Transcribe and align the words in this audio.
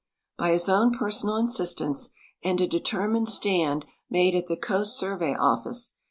B}^ 0.39 0.51
his 0.51 0.67
own 0.67 0.91
))ersonal 0.95 1.39
insistence 1.39 2.09
and 2.43 2.59
a 2.59 2.65
determined 2.67 3.29
stand 3.29 3.85
made 4.09 4.33
at 4.33 4.47
the 4.47 4.57
Coast 4.57 4.97
Survey 4.97 5.35
office 5.35 5.93